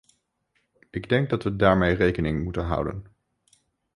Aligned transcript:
Ik 0.89 1.09
denk 1.09 1.29
dat 1.29 1.43
we 1.43 1.55
daarmee 1.55 1.93
rekening 1.95 2.43
moeten 2.43 2.63
houden. 2.65 3.03